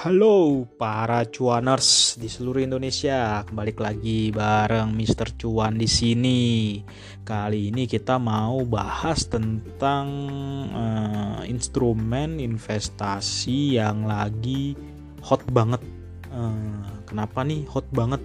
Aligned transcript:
Halo 0.00 0.64
para 0.80 1.28
cuaners 1.28 2.16
di 2.16 2.24
seluruh 2.24 2.64
Indonesia, 2.64 3.44
kembali 3.44 3.76
lagi 3.76 4.32
bareng 4.32 4.96
Mr. 4.96 5.36
Cuan 5.36 5.76
di 5.76 5.84
sini. 5.84 6.80
Kali 7.20 7.68
ini 7.68 7.84
kita 7.84 8.16
mau 8.16 8.64
bahas 8.64 9.28
tentang 9.28 10.08
uh, 10.72 11.44
instrumen 11.44 12.40
investasi 12.40 13.76
yang 13.76 14.08
lagi 14.08 14.72
hot 15.20 15.44
banget. 15.52 15.84
Uh, 16.32 17.04
kenapa 17.04 17.44
nih 17.44 17.68
hot 17.68 17.84
banget? 17.92 18.24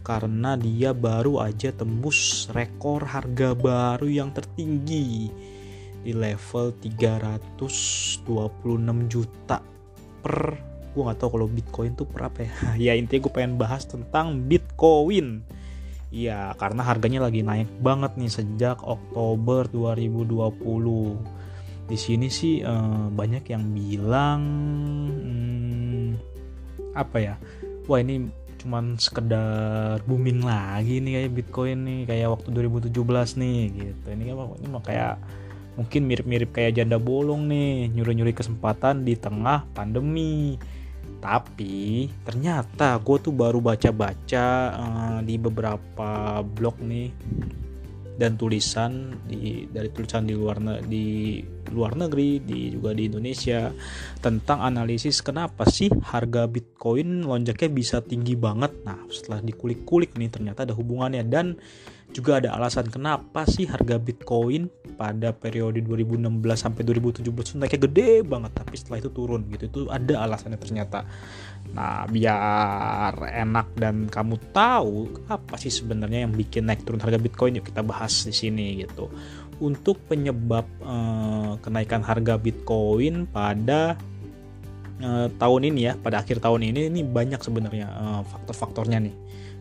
Karena 0.00 0.56
dia 0.56 0.96
baru 0.96 1.44
aja 1.44 1.76
tembus 1.76 2.48
rekor 2.56 3.04
harga 3.04 3.52
baru 3.52 4.08
yang 4.08 4.32
tertinggi 4.32 5.28
di 6.00 6.12
level 6.16 6.72
326 6.80 9.12
juta 9.12 9.60
per 10.24 10.72
gue 10.96 11.04
nggak 11.04 11.20
tahu 11.20 11.36
kalau 11.36 11.46
bitcoin 11.52 11.92
tuh 11.92 12.08
per 12.08 12.32
apa 12.32 12.48
ya. 12.48 12.52
Ya 12.88 12.92
intinya 12.96 13.28
gue 13.28 13.32
pengen 13.36 13.60
bahas 13.60 13.84
tentang 13.84 14.48
bitcoin. 14.48 15.44
Ya 16.08 16.56
karena 16.56 16.80
harganya 16.80 17.20
lagi 17.20 17.44
naik 17.44 17.68
banget 17.84 18.16
nih 18.16 18.32
sejak 18.32 18.80
Oktober 18.80 19.68
2020 19.68 20.56
di 21.86 21.94
sini 21.94 22.26
sih 22.32 22.64
eh, 22.64 23.06
banyak 23.12 23.44
yang 23.46 23.62
bilang 23.70 24.40
hmm, 25.06 26.08
apa 26.98 27.16
ya 27.22 27.34
wah 27.86 28.02
ini 28.02 28.26
cuman 28.58 28.98
sekedar 28.98 30.02
booming 30.10 30.42
lagi 30.42 30.98
nih 30.98 31.22
kayak 31.22 31.32
bitcoin 31.38 31.78
nih 31.86 32.00
kayak 32.10 32.28
waktu 32.34 32.48
2017 32.50 33.38
nih 33.38 33.60
gitu. 33.70 34.06
Ini 34.10 34.22
kan 34.26 34.36
ini 34.58 34.66
mah 34.66 34.82
kayak 34.82 35.14
mungkin 35.78 36.02
mirip-mirip 36.08 36.50
kayak 36.50 36.74
janda 36.80 36.98
bolong 36.98 37.46
nih 37.46 37.92
nyuri-nyuri 37.94 38.32
kesempatan 38.34 39.04
di 39.06 39.14
tengah 39.14 39.68
pandemi 39.76 40.58
tapi 41.26 42.06
ternyata 42.22 43.02
gue 43.02 43.18
tuh 43.18 43.34
baru 43.34 43.58
baca-baca 43.58 44.46
uh, 44.78 45.18
di 45.26 45.34
beberapa 45.34 46.38
blog 46.46 46.78
nih 46.86 47.10
dan 48.14 48.38
tulisan 48.38 49.18
di 49.26 49.66
dari 49.66 49.90
tulisan 49.90 50.22
di 50.22 50.38
luar 50.38 50.62
di 50.86 51.42
luar 51.74 51.98
negeri 51.98 52.40
di 52.46 52.70
juga 52.70 52.94
di 52.94 53.10
Indonesia 53.10 53.74
tentang 54.22 54.62
analisis 54.62 55.18
kenapa 55.18 55.66
sih 55.66 55.90
harga 55.90 56.46
Bitcoin 56.46 57.26
lonjaknya 57.26 57.68
bisa 57.74 58.00
tinggi 58.00 58.38
banget. 58.38 58.72
Nah, 58.86 59.02
setelah 59.10 59.42
dikulik-kulik 59.42 60.14
nih 60.14 60.30
ternyata 60.30 60.62
ada 60.62 60.78
hubungannya 60.78 61.26
dan 61.26 61.58
juga 62.16 62.40
ada 62.40 62.56
alasan 62.56 62.88
kenapa 62.88 63.44
sih 63.44 63.68
harga 63.68 64.00
Bitcoin 64.00 64.72
pada 64.96 65.36
periode 65.36 65.84
2016 65.84 66.24
sampai 66.56 66.80
2017 66.88 67.60
naiknya 67.60 67.80
gede 67.84 68.10
banget 68.24 68.56
tapi 68.56 68.72
setelah 68.80 69.04
itu 69.04 69.12
turun 69.12 69.44
gitu. 69.52 69.68
Itu 69.68 69.80
ada 69.92 70.24
alasannya 70.24 70.56
ternyata. 70.56 71.04
Nah 71.76 72.08
biar 72.08 73.12
enak 73.20 73.76
dan 73.76 74.08
kamu 74.08 74.40
tahu 74.56 75.12
apa 75.28 75.60
sih 75.60 75.68
sebenarnya 75.68 76.24
yang 76.24 76.32
bikin 76.32 76.64
naik 76.64 76.88
turun 76.88 77.04
harga 77.04 77.20
Bitcoin 77.20 77.60
yuk 77.60 77.68
kita 77.68 77.84
bahas 77.84 78.24
di 78.24 78.32
sini 78.32 78.80
gitu. 78.80 79.12
Untuk 79.60 80.00
penyebab 80.08 80.64
eh, 80.80 81.52
kenaikan 81.60 82.00
harga 82.00 82.40
Bitcoin 82.40 83.28
pada 83.28 84.00
eh, 85.04 85.28
tahun 85.36 85.68
ini 85.68 85.80
ya 85.84 85.92
pada 86.00 86.24
akhir 86.24 86.40
tahun 86.40 86.64
ini 86.72 86.88
ini 86.88 87.04
banyak 87.04 87.44
sebenarnya 87.44 87.92
eh, 87.92 88.22
faktor-faktornya 88.24 89.04
nih 89.04 89.16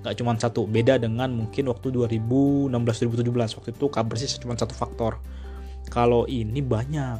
nggak 0.05 0.21
cuma 0.21 0.37
satu 0.37 0.69
beda 0.69 1.01
dengan 1.01 1.33
mungkin 1.33 1.73
waktu 1.73 1.89
2016-2017 1.89 3.57
waktu 3.57 3.69
itu 3.73 3.85
kabar 3.89 4.15
sih 4.21 4.29
cuma 4.37 4.53
satu 4.53 4.77
faktor. 4.77 5.17
Kalau 5.89 6.29
ini 6.29 6.61
banyak 6.61 7.17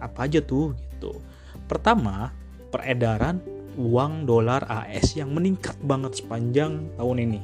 apa 0.00 0.24
aja 0.24 0.40
tuh 0.40 0.72
gitu. 0.72 1.20
Pertama 1.68 2.32
peredaran 2.72 3.44
uang 3.76 4.24
dolar 4.24 4.64
AS 4.64 5.12
yang 5.12 5.36
meningkat 5.36 5.76
banget 5.84 6.24
sepanjang 6.24 6.88
tahun 6.96 7.18
ini 7.28 7.40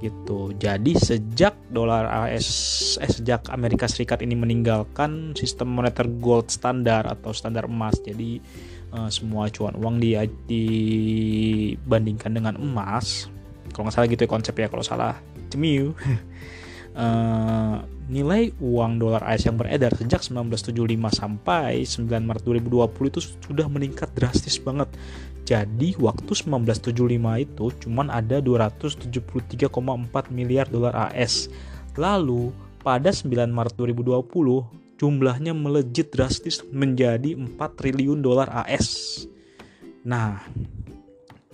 gitu. 0.00 0.56
Jadi 0.56 0.96
sejak 0.96 1.52
dolar 1.68 2.08
AS 2.08 2.48
eh, 2.96 3.10
sejak 3.12 3.52
Amerika 3.52 3.84
Serikat 3.84 4.24
ini 4.24 4.32
meninggalkan 4.32 5.36
sistem 5.36 5.76
moneter 5.76 6.08
gold 6.08 6.48
standar 6.48 7.04
atau 7.04 7.36
standar 7.36 7.68
emas 7.68 8.00
jadi 8.00 8.40
uh, 8.96 9.12
semua 9.12 9.52
acuan 9.52 9.76
uang 9.76 10.00
dia 10.00 10.24
dibandingkan 10.48 12.32
dengan 12.32 12.56
emas 12.56 13.28
kalau 13.72 13.88
nggak 13.88 13.94
salah 13.96 14.08
gitu 14.10 14.22
ya 14.26 14.30
konsep 14.30 14.54
ya 14.58 14.66
kalau 14.68 14.84
salah. 14.84 15.14
Cemiu. 15.48 15.94
Uh, 16.94 17.80
nilai 18.10 18.50
uang 18.58 18.98
dolar 18.98 19.22
AS 19.22 19.46
yang 19.46 19.54
beredar 19.54 19.94
sejak 19.94 20.18
1975 20.26 20.74
sampai 21.14 21.86
9 21.86 22.10
Maret 22.10 22.42
2020 22.42 22.90
itu 23.14 23.20
sudah 23.38 23.70
meningkat 23.70 24.10
drastis 24.18 24.58
banget. 24.58 24.90
Jadi 25.46 25.94
waktu 25.98 26.30
1975 26.30 27.46
itu 27.46 27.66
cuman 27.86 28.10
ada 28.10 28.42
273,4 28.42 29.70
miliar 30.34 30.66
dolar 30.66 31.10
AS 31.10 31.46
lalu 31.98 32.54
pada 32.80 33.12
9 33.12 33.30
Maret 33.50 33.74
2020 33.76 35.00
jumlahnya 35.00 35.56
melejit 35.56 36.12
drastis 36.12 36.60
menjadi 36.68 37.32
4 37.36 37.56
triliun 37.56 38.20
dolar 38.20 38.48
AS 38.52 39.24
nah 40.00 40.40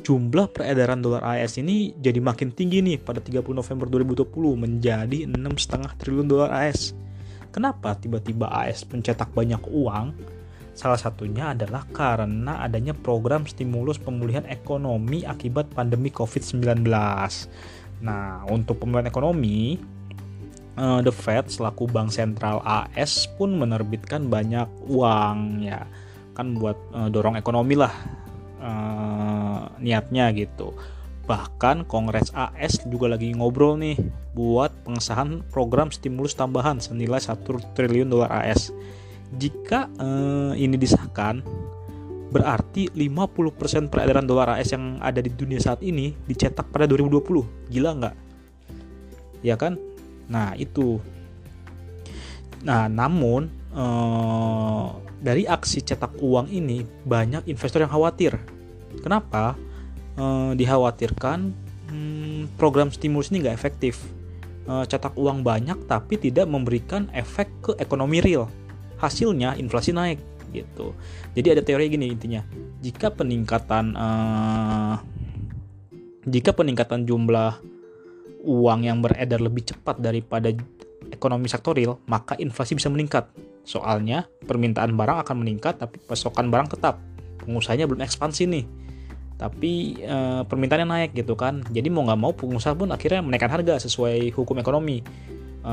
jumlah 0.07 0.55
peredaran 0.55 1.03
dolar 1.03 1.27
AS 1.27 1.59
ini 1.59 1.91
jadi 1.99 2.23
makin 2.23 2.55
tinggi 2.55 2.79
nih 2.79 3.03
pada 3.03 3.19
30 3.19 3.43
November 3.51 3.91
2020 3.91 4.31
menjadi 4.55 5.27
6,5 5.27 5.99
triliun 5.99 6.31
dolar 6.31 6.55
AS. 6.55 6.95
Kenapa 7.51 7.99
tiba-tiba 7.99 8.47
AS 8.47 8.87
mencetak 8.87 9.35
banyak 9.35 9.59
uang? 9.67 10.15
Salah 10.79 11.01
satunya 11.01 11.51
adalah 11.51 11.83
karena 11.91 12.63
adanya 12.63 12.95
program 12.95 13.51
stimulus 13.51 13.99
pemulihan 13.99 14.47
ekonomi 14.47 15.27
akibat 15.27 15.75
pandemi 15.75 16.15
COVID-19. 16.15 16.87
Nah, 18.05 18.45
untuk 18.53 18.79
pemulihan 18.79 19.09
ekonomi, 19.09 19.81
uh, 20.79 21.01
The 21.03 21.11
Fed 21.11 21.51
selaku 21.51 21.91
bank 21.91 22.15
sentral 22.15 22.63
AS 22.63 23.27
pun 23.35 23.57
menerbitkan 23.59 24.29
banyak 24.31 24.69
uang 24.87 25.65
ya 25.67 25.83
kan 26.37 26.53
buat 26.61 26.77
uh, 26.93 27.09
dorong 27.09 27.41
ekonomi 27.41 27.81
lah 27.81 27.93
uh, 28.61 29.26
niatnya 29.83 30.31
gitu. 30.33 30.75
Bahkan 31.27 31.91
Kongres 31.91 32.31
AS 32.31 32.87
juga 32.87 33.11
lagi 33.11 33.35
ngobrol 33.35 33.75
nih 33.83 33.99
buat 34.39 34.71
pengesahan 34.87 35.43
program 35.51 35.91
stimulus 35.91 36.39
tambahan 36.39 36.79
senilai 36.79 37.19
1 37.19 37.43
triliun 37.75 38.07
dolar 38.07 38.31
AS. 38.31 38.71
Jika 39.35 39.91
uh, 39.99 40.55
ini 40.55 40.79
disahkan, 40.79 41.43
berarti 42.31 42.95
50% 42.95 43.91
peredaran 43.91 44.23
dolar 44.23 44.55
AS 44.55 44.71
yang 44.71 45.03
ada 45.03 45.19
di 45.19 45.35
dunia 45.35 45.59
saat 45.59 45.83
ini 45.83 46.15
dicetak 46.31 46.71
pada 46.71 46.87
2020. 46.87 47.75
Gila 47.75 47.91
nggak? 47.99 48.15
Ya 49.43 49.59
kan? 49.59 49.75
Nah, 50.31 50.55
itu. 50.55 51.03
Nah, 52.63 52.87
namun 52.87 53.51
uh, 53.75 54.95
dari 55.19 55.43
aksi 55.43 55.83
cetak 55.83 56.23
uang 56.23 56.55
ini 56.55 56.87
banyak 57.03 57.51
investor 57.51 57.83
yang 57.83 57.91
khawatir 57.91 58.39
Kenapa? 59.07 59.55
E, 60.19 60.59
dikhawatirkan 60.59 61.55
hmm, 61.95 62.59
program 62.59 62.91
stimulus 62.91 63.31
ini 63.31 63.47
nggak 63.47 63.55
efektif. 63.55 64.03
E, 64.67 64.83
cetak 64.83 65.15
uang 65.15 65.47
banyak 65.47 65.87
tapi 65.87 66.19
tidak 66.19 66.51
memberikan 66.51 67.07
efek 67.15 67.47
ke 67.63 67.71
ekonomi 67.79 68.19
real. 68.19 68.51
Hasilnya 68.99 69.55
inflasi 69.63 69.95
naik 69.95 70.19
gitu. 70.51 70.91
Jadi 71.39 71.55
ada 71.55 71.63
teori 71.63 71.87
gini 71.87 72.11
intinya. 72.11 72.43
Jika 72.83 73.15
peningkatan 73.15 73.95
e, 73.95 74.09
jika 76.27 76.51
peningkatan 76.51 77.07
jumlah 77.07 77.63
uang 78.43 78.91
yang 78.91 78.99
beredar 78.99 79.39
lebih 79.39 79.71
cepat 79.71 80.03
daripada 80.03 80.51
ekonomi 81.15 81.47
sektorial, 81.47 82.03
maka 82.11 82.35
inflasi 82.43 82.75
bisa 82.75 82.91
meningkat. 82.91 83.31
Soalnya 83.63 84.27
permintaan 84.51 84.99
barang 84.99 85.23
akan 85.23 85.47
meningkat 85.47 85.79
tapi 85.79 86.03
pasokan 86.03 86.51
barang 86.51 86.75
tetap. 86.75 86.99
Pengusahanya 87.47 87.87
belum 87.87 88.03
ekspansi 88.03 88.51
nih 88.51 88.86
tapi 89.37 90.01
e, 90.01 90.19
permintaannya 90.49 90.89
naik 90.89 91.11
gitu 91.13 91.37
kan. 91.37 91.61
Jadi 91.69 91.93
mau 91.93 92.05
nggak 92.09 92.21
mau 92.21 92.33
pengusaha 92.33 92.73
pun 92.73 92.89
akhirnya 92.89 93.21
menaikkan 93.21 93.53
harga 93.53 93.85
sesuai 93.85 94.33
hukum 94.33 94.57
ekonomi. 94.57 95.05
E, 95.61 95.73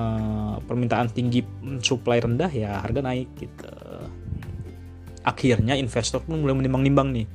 permintaan 0.67 1.11
tinggi 1.11 1.43
supply 1.79 2.19
rendah 2.19 2.51
ya 2.51 2.83
harga 2.83 2.99
naik 2.99 3.27
gitu. 3.39 3.67
Akhirnya 5.23 5.79
investor 5.79 6.19
pun 6.19 6.43
mulai 6.43 6.59
menimbang-nimbang 6.59 7.15
nih. 7.15 7.27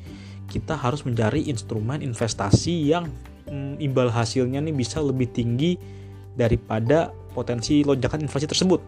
Kita 0.48 0.76
harus 0.76 1.04
mencari 1.08 1.48
instrumen 1.48 2.04
investasi 2.04 2.92
yang 2.92 3.08
mm, 3.48 3.80
imbal 3.80 4.12
hasilnya 4.12 4.60
nih 4.60 4.76
bisa 4.76 5.00
lebih 5.00 5.32
tinggi 5.32 5.80
daripada 6.36 7.08
potensi 7.32 7.80
lonjakan 7.80 8.28
inflasi 8.28 8.44
tersebut. 8.44 8.80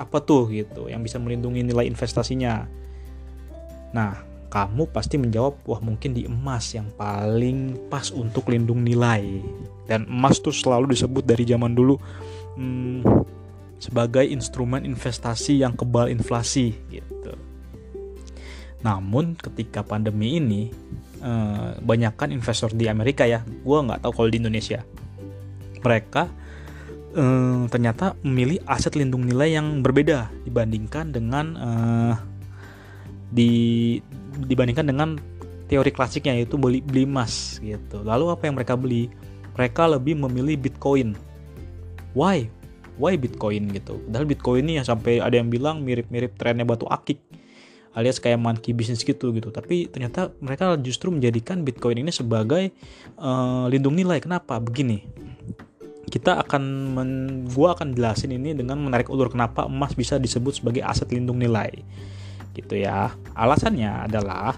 Apa 0.00 0.24
tuh 0.24 0.48
gitu 0.48 0.88
yang 0.88 1.04
bisa 1.04 1.20
melindungi 1.20 1.60
nilai 1.60 1.84
investasinya? 1.84 2.64
Nah 3.92 4.31
kamu 4.52 4.92
pasti 4.92 5.16
menjawab, 5.16 5.64
wah 5.64 5.80
mungkin 5.80 6.12
di 6.12 6.28
emas 6.28 6.76
yang 6.76 6.92
paling 7.00 7.88
pas 7.88 8.12
untuk 8.12 8.52
lindung 8.52 8.84
nilai. 8.84 9.40
Dan 9.88 10.04
emas 10.04 10.44
tuh 10.44 10.52
selalu 10.52 10.92
disebut 10.92 11.24
dari 11.24 11.48
zaman 11.48 11.72
dulu 11.72 11.96
hmm, 12.60 13.00
sebagai 13.80 14.28
instrumen 14.28 14.84
investasi 14.84 15.64
yang 15.64 15.72
kebal 15.72 16.12
inflasi 16.12 16.76
gitu. 16.92 17.32
Namun 18.84 19.40
ketika 19.40 19.80
pandemi 19.80 20.36
ini 20.36 20.68
eh, 21.24 21.72
banyakkan 21.80 22.28
investor 22.28 22.76
di 22.76 22.92
Amerika 22.92 23.24
ya, 23.24 23.40
gue 23.40 23.78
nggak 23.88 24.04
tahu 24.04 24.12
kalau 24.12 24.28
di 24.28 24.36
Indonesia. 24.36 24.84
Mereka 25.80 26.28
eh, 27.16 27.62
ternyata 27.72 28.20
memilih 28.20 28.60
aset 28.68 29.00
lindung 29.00 29.24
nilai 29.24 29.56
yang 29.56 29.80
berbeda 29.80 30.28
dibandingkan 30.44 31.08
dengan 31.08 31.46
eh, 31.56 32.14
di 33.32 33.52
dibandingkan 34.34 34.88
dengan 34.88 35.20
teori 35.70 35.88
klasiknya 35.88 36.36
yaitu 36.36 36.60
beli 36.60 36.84
beli 36.84 37.08
emas 37.08 37.56
gitu. 37.64 38.04
Lalu 38.04 38.28
apa 38.28 38.42
yang 38.44 38.56
mereka 38.60 38.74
beli? 38.76 39.08
Mereka 39.56 39.88
lebih 39.88 40.16
memilih 40.20 40.56
Bitcoin. 40.56 41.16
Why? 42.12 42.48
Why 43.00 43.16
Bitcoin 43.16 43.72
gitu? 43.72 44.00
Padahal 44.04 44.28
Bitcoin 44.28 44.68
ini 44.68 44.72
ya 44.80 44.84
sampai 44.84 45.20
ada 45.20 45.32
yang 45.32 45.48
bilang 45.48 45.80
mirip-mirip 45.80 46.36
trennya 46.36 46.68
batu 46.68 46.84
akik 46.88 47.20
alias 47.92 48.16
kayak 48.20 48.40
monkey 48.40 48.72
business 48.72 49.04
gitu 49.04 49.32
gitu. 49.36 49.52
Tapi 49.52 49.88
ternyata 49.88 50.32
mereka 50.40 50.76
justru 50.80 51.12
menjadikan 51.12 51.64
Bitcoin 51.64 52.00
ini 52.00 52.12
sebagai 52.12 52.72
uh, 53.20 53.68
lindung 53.68 53.96
nilai. 53.96 54.20
Kenapa? 54.20 54.56
Begini. 54.60 55.04
Kita 56.12 56.36
akan 56.44 56.62
men, 56.92 57.10
gua 57.48 57.72
akan 57.72 57.96
jelasin 57.96 58.36
ini 58.36 58.52
dengan 58.52 58.76
menarik 58.76 59.08
ulur 59.08 59.32
kenapa 59.32 59.64
emas 59.64 59.96
bisa 59.96 60.20
disebut 60.20 60.60
sebagai 60.60 60.84
aset 60.84 61.08
lindung 61.08 61.40
nilai. 61.40 61.72
Gitu 62.52 62.74
ya. 62.80 63.12
Alasannya 63.32 64.08
adalah 64.08 64.56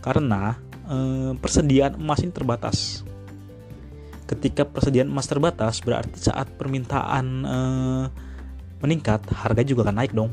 karena 0.00 0.56
eh, 0.88 1.32
persediaan 1.38 1.96
emas 1.96 2.20
ini 2.20 2.32
terbatas. 2.32 3.04
Ketika 4.24 4.64
persediaan 4.64 5.12
emas 5.12 5.28
terbatas, 5.28 5.84
berarti 5.84 6.16
saat 6.16 6.48
permintaan 6.56 7.26
eh, 7.44 8.04
meningkat, 8.80 9.24
harga 9.32 9.62
juga 9.64 9.88
akan 9.88 9.96
naik 10.00 10.12
dong. 10.12 10.32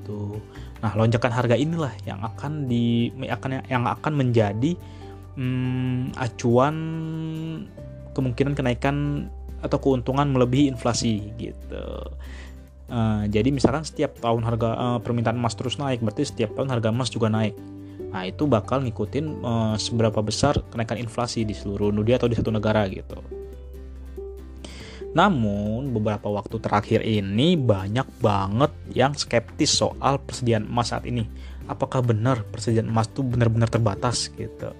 Gitu. 0.00 0.40
Nah, 0.80 0.92
lonjakan 0.96 1.32
harga 1.32 1.56
inilah 1.60 1.92
yang 2.08 2.24
akan 2.24 2.64
di 2.64 3.12
akan 3.28 3.60
yang 3.68 3.84
akan 3.84 4.12
menjadi 4.16 4.72
hmm, 5.36 6.16
acuan 6.16 6.76
kemungkinan 8.16 8.56
kenaikan 8.56 9.28
atau 9.60 9.76
keuntungan 9.76 10.32
melebihi 10.32 10.72
inflasi 10.72 11.36
gitu. 11.36 11.84
Uh, 12.90 13.22
jadi 13.30 13.54
misalkan 13.54 13.86
setiap 13.86 14.18
tahun 14.18 14.42
harga 14.42 14.74
uh, 14.74 14.98
permintaan 14.98 15.38
emas 15.38 15.54
terus 15.54 15.78
naik, 15.78 16.02
berarti 16.02 16.26
setiap 16.26 16.58
tahun 16.58 16.74
harga 16.74 16.90
emas 16.90 17.06
juga 17.06 17.30
naik. 17.30 17.54
Nah, 18.10 18.26
itu 18.26 18.50
bakal 18.50 18.82
ngikutin 18.82 19.26
uh, 19.46 19.74
seberapa 19.78 20.18
besar 20.18 20.58
kenaikan 20.74 20.98
inflasi 20.98 21.46
di 21.46 21.54
seluruh 21.54 21.94
dunia 21.94 22.18
atau 22.18 22.26
di 22.26 22.34
satu 22.34 22.50
negara 22.50 22.82
gitu. 22.90 23.22
Namun, 25.14 25.94
beberapa 25.94 26.26
waktu 26.30 26.58
terakhir 26.58 27.06
ini 27.06 27.54
banyak 27.54 28.06
banget 28.18 28.74
yang 28.90 29.14
skeptis 29.14 29.70
soal 29.70 30.18
persediaan 30.22 30.66
emas 30.66 30.90
saat 30.90 31.06
ini. 31.06 31.26
Apakah 31.70 32.02
benar 32.02 32.42
persediaan 32.50 32.90
emas 32.90 33.06
itu 33.06 33.22
benar-benar 33.22 33.70
terbatas 33.70 34.30
gitu? 34.34 34.74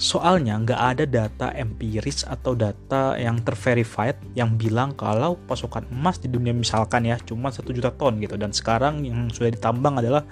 Soalnya 0.00 0.56
nggak 0.56 0.80
ada 0.80 1.04
data 1.04 1.52
empiris 1.52 2.24
atau 2.24 2.56
data 2.56 3.20
yang 3.20 3.44
terverified 3.44 4.16
yang 4.32 4.56
bilang 4.56 4.96
kalau 4.96 5.36
pasokan 5.44 5.84
emas 5.92 6.16
di 6.16 6.32
dunia 6.32 6.56
misalkan 6.56 7.04
ya 7.04 7.20
cuma 7.20 7.52
satu 7.52 7.68
juta 7.68 7.92
ton 7.92 8.16
gitu. 8.16 8.40
Dan 8.40 8.56
sekarang 8.56 9.04
yang 9.04 9.28
sudah 9.28 9.52
ditambang 9.52 10.00
adalah 10.00 10.24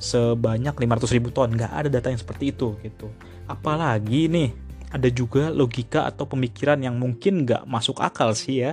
sebanyak 0.00 0.72
500 0.72 1.16
ribu 1.20 1.28
ton. 1.36 1.52
Nggak 1.52 1.68
ada 1.68 1.88
data 1.92 2.08
yang 2.08 2.16
seperti 2.16 2.56
itu 2.56 2.80
gitu. 2.80 3.12
Apalagi 3.44 4.32
nih 4.32 4.56
ada 4.88 5.12
juga 5.12 5.52
logika 5.52 6.08
atau 6.08 6.24
pemikiran 6.24 6.80
yang 6.80 6.96
mungkin 6.96 7.44
nggak 7.44 7.68
masuk 7.68 8.00
akal 8.00 8.32
sih 8.32 8.64
ya. 8.64 8.72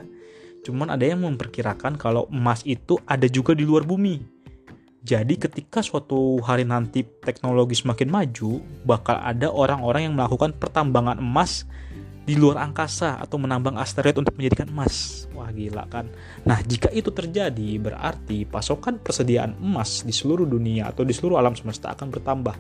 Cuman 0.64 0.96
ada 0.96 1.04
yang 1.04 1.28
memperkirakan 1.28 2.00
kalau 2.00 2.24
emas 2.32 2.64
itu 2.64 2.96
ada 3.04 3.28
juga 3.28 3.52
di 3.52 3.68
luar 3.68 3.84
bumi 3.84 4.37
jadi 5.06 5.34
ketika 5.38 5.86
suatu 5.86 6.42
hari 6.42 6.66
nanti 6.66 7.06
teknologi 7.24 7.78
semakin 7.78 8.10
maju, 8.10 8.60
bakal 8.84 9.22
ada 9.22 9.48
orang-orang 9.54 10.10
yang 10.10 10.16
melakukan 10.18 10.52
pertambangan 10.58 11.22
emas 11.22 11.70
di 12.28 12.36
luar 12.36 12.60
angkasa 12.60 13.16
atau 13.24 13.40
menambang 13.40 13.80
asteroid 13.80 14.20
untuk 14.20 14.36
menjadikan 14.36 14.68
emas. 14.68 15.26
Wah 15.32 15.48
gila 15.48 15.88
kan. 15.88 16.12
Nah 16.44 16.60
jika 16.60 16.92
itu 16.92 17.08
terjadi 17.08 17.80
berarti 17.80 18.44
pasokan 18.44 19.00
persediaan 19.00 19.56
emas 19.64 20.04
di 20.04 20.12
seluruh 20.12 20.44
dunia 20.44 20.92
atau 20.92 21.08
di 21.08 21.16
seluruh 21.16 21.40
alam 21.40 21.56
semesta 21.56 21.96
akan 21.96 22.12
bertambah. 22.12 22.56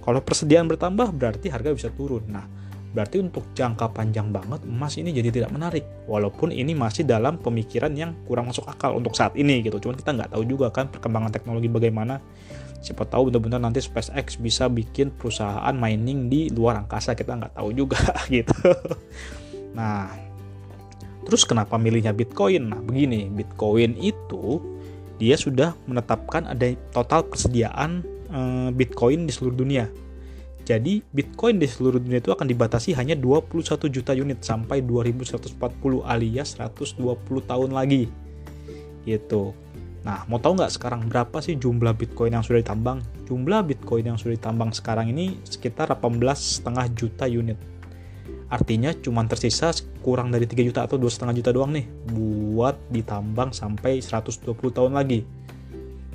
Kalau 0.00 0.20
persediaan 0.24 0.64
bertambah 0.72 1.12
berarti 1.12 1.52
harga 1.52 1.76
bisa 1.76 1.92
turun. 1.92 2.24
Nah 2.32 2.48
Berarti 2.94 3.18
untuk 3.18 3.50
jangka 3.58 3.90
panjang 3.90 4.30
banget 4.30 4.62
emas 4.62 4.94
ini 4.94 5.10
jadi 5.10 5.34
tidak 5.34 5.50
menarik. 5.50 5.82
Walaupun 6.06 6.54
ini 6.54 6.78
masih 6.78 7.02
dalam 7.02 7.42
pemikiran 7.42 7.90
yang 7.98 8.14
kurang 8.30 8.54
masuk 8.54 8.70
akal 8.70 8.94
untuk 8.94 9.18
saat 9.18 9.34
ini 9.34 9.66
gitu. 9.66 9.82
Cuman 9.82 9.98
kita 9.98 10.14
nggak 10.14 10.30
tahu 10.30 10.46
juga 10.46 10.70
kan 10.70 10.86
perkembangan 10.86 11.34
teknologi 11.34 11.66
bagaimana. 11.66 12.22
Siapa 12.78 13.02
tahu 13.02 13.34
benar-benar 13.34 13.58
nanti 13.58 13.82
SpaceX 13.82 14.38
bisa 14.38 14.70
bikin 14.70 15.10
perusahaan 15.10 15.74
mining 15.74 16.30
di 16.30 16.52
luar 16.54 16.86
angkasa 16.86 17.18
kita 17.18 17.34
nggak 17.34 17.58
tahu 17.58 17.74
juga 17.74 17.98
gitu. 18.30 18.54
Nah, 19.74 20.14
terus 21.26 21.42
kenapa 21.42 21.74
milihnya 21.74 22.14
Bitcoin? 22.14 22.70
Nah, 22.70 22.78
begini, 22.78 23.26
Bitcoin 23.26 23.98
itu 23.98 24.62
dia 25.18 25.34
sudah 25.34 25.74
menetapkan 25.90 26.46
ada 26.46 26.70
total 26.94 27.26
persediaan 27.26 28.06
eh, 28.30 28.68
Bitcoin 28.70 29.26
di 29.26 29.32
seluruh 29.34 29.58
dunia 29.58 30.03
jadi 30.64 31.04
Bitcoin 31.12 31.60
di 31.60 31.68
seluruh 31.68 32.00
dunia 32.00 32.24
itu 32.24 32.32
akan 32.32 32.48
dibatasi 32.48 32.96
hanya 32.96 33.12
21 33.12 33.60
juta 33.92 34.16
unit 34.16 34.40
sampai 34.40 34.80
2140 34.80 35.60
alias 36.08 36.56
120 36.56 37.04
tahun 37.44 37.70
lagi. 37.76 38.08
Gitu. 39.04 39.52
Nah, 40.04 40.24
mau 40.24 40.40
tahu 40.40 40.56
nggak 40.56 40.72
sekarang 40.72 41.08
berapa 41.08 41.40
sih 41.44 41.60
jumlah 41.60 41.92
Bitcoin 41.92 42.32
yang 42.32 42.44
sudah 42.44 42.64
ditambang? 42.64 43.04
Jumlah 43.28 43.60
Bitcoin 43.64 44.08
yang 44.08 44.16
sudah 44.16 44.36
ditambang 44.40 44.72
sekarang 44.72 45.12
ini 45.12 45.36
sekitar 45.44 45.92
18,5 45.92 46.64
juta 46.96 47.24
unit. 47.28 47.56
Artinya 48.48 48.92
cuma 48.96 49.24
tersisa 49.28 49.72
kurang 50.00 50.32
dari 50.32 50.48
3 50.48 50.64
juta 50.64 50.80
atau 50.84 50.96
2,5 50.96 51.28
juta 51.40 51.50
doang 51.52 51.72
nih 51.72 51.88
buat 52.08 52.76
ditambang 52.88 53.52
sampai 53.52 54.00
120 54.00 54.48
tahun 54.72 54.92
lagi. 54.96 55.24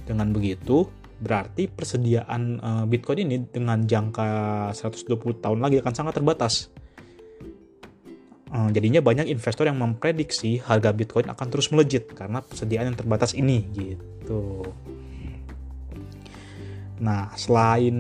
Dengan 0.10 0.34
begitu, 0.34 0.90
berarti 1.20 1.68
persediaan 1.68 2.42
uh, 2.64 2.86
Bitcoin 2.88 3.28
ini 3.28 3.38
dengan 3.52 3.84
jangka 3.84 4.28
120 4.72 5.44
tahun 5.44 5.60
lagi 5.60 5.84
akan 5.84 5.94
sangat 5.94 6.14
terbatas. 6.16 6.72
Uh, 8.50 8.72
jadinya 8.74 8.98
banyak 8.98 9.30
investor 9.30 9.70
yang 9.70 9.78
memprediksi 9.78 10.58
harga 10.58 10.90
Bitcoin 10.90 11.30
akan 11.30 11.48
terus 11.54 11.70
melejit 11.70 12.10
karena 12.18 12.42
persediaan 12.42 12.90
yang 12.90 12.98
terbatas 12.98 13.38
ini 13.38 13.62
gitu. 13.78 14.66
Nah, 17.00 17.32
selain 17.40 17.96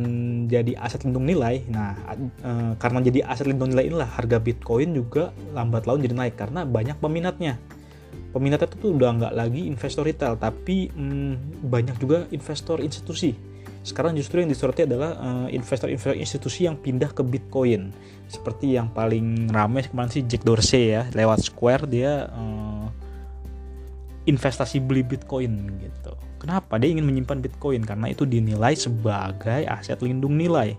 jadi 0.51 0.75
aset 0.75 1.08
lindung 1.08 1.24
nilai, 1.24 1.63
nah 1.72 1.96
uh, 2.44 2.75
karena 2.75 3.00
jadi 3.00 3.32
aset 3.32 3.48
lindung 3.48 3.72
nilai 3.72 3.88
inilah 3.88 4.10
harga 4.10 4.44
Bitcoin 4.44 4.91
juga 4.91 5.32
lambat 5.55 5.88
laun 5.88 6.03
jadi 6.03 6.15
naik 6.17 6.36
karena 6.36 6.67
banyak 6.67 7.00
peminatnya 7.00 7.55
peminatnya 8.29 8.69
itu 8.69 8.77
tuh 8.77 8.91
udah 8.93 9.09
nggak 9.17 9.33
lagi 9.33 9.65
investor 9.65 10.05
retail 10.05 10.38
tapi 10.38 10.89
hmm, 10.93 11.65
banyak 11.65 11.95
juga 11.98 12.25
investor 12.29 12.81
institusi. 12.81 13.33
Sekarang 13.79 14.13
justru 14.13 14.43
yang 14.43 14.51
disoroti 14.51 14.83
adalah 14.83 15.15
uh, 15.17 15.48
investor-investor 15.48 16.19
institusi 16.19 16.67
yang 16.67 16.75
pindah 16.75 17.15
ke 17.15 17.24
Bitcoin. 17.24 17.89
Seperti 18.27 18.75
yang 18.75 18.91
paling 18.91 19.50
ramai 19.50 19.88
kemarin 19.88 20.12
sih 20.12 20.24
Jack 20.27 20.43
Dorsey 20.43 20.93
ya 20.93 21.07
lewat 21.15 21.48
Square 21.48 21.89
dia 21.89 22.27
uh, 22.29 22.86
investasi 24.27 24.83
beli 24.83 25.01
Bitcoin 25.01 25.79
gitu. 25.79 26.13
Kenapa? 26.39 26.77
Dia 26.77 26.91
ingin 26.93 27.07
menyimpan 27.07 27.39
Bitcoin 27.39 27.81
karena 27.83 28.12
itu 28.12 28.27
dinilai 28.27 28.75
sebagai 28.75 29.65
aset 29.65 30.00
lindung 30.03 30.36
nilai. 30.38 30.75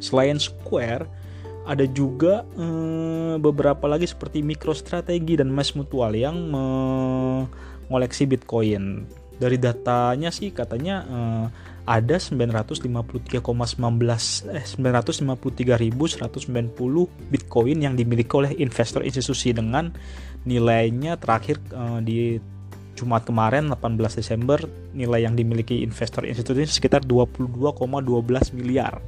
Selain 0.00 0.40
Square 0.40 1.06
ada 1.66 1.84
juga 1.88 2.44
eh, 2.56 3.36
beberapa 3.36 3.86
lagi 3.86 4.08
seperti 4.08 4.40
MicroStrategy 4.40 5.40
dan 5.40 5.52
Mass 5.52 5.76
Mutual 5.76 6.16
yang 6.16 6.36
mengoleksi 6.36 8.24
Bitcoin. 8.24 9.04
Dari 9.40 9.56
datanya 9.56 10.28
sih 10.28 10.52
katanya 10.52 11.00
eh, 11.08 11.46
ada 11.88 12.20
953,19 12.20 13.40
eh 14.52 14.62
953.190 14.62 17.32
Bitcoin 17.32 17.76
yang 17.82 17.96
dimiliki 17.96 18.30
oleh 18.36 18.52
investor 18.60 19.02
institusi 19.02 19.56
dengan 19.56 19.90
nilainya 20.44 21.16
terakhir 21.16 21.56
eh, 21.72 22.00
di 22.04 22.18
Jumat 22.94 23.24
kemarin 23.24 23.72
18 23.72 24.20
Desember 24.20 24.60
nilai 24.92 25.24
yang 25.24 25.32
dimiliki 25.32 25.80
investor 25.80 26.28
institusi 26.28 26.68
sekitar 26.68 27.00
22,12 27.08 28.52
miliar 28.52 29.00